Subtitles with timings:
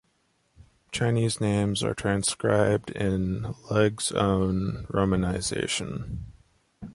[0.91, 6.23] Chinese names are transcribed in Legge's own romanisation.